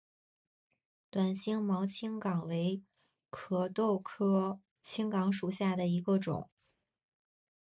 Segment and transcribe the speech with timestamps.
[1.11, 2.81] 短星毛青冈为
[3.29, 6.49] 壳斗科青冈属下的一个种。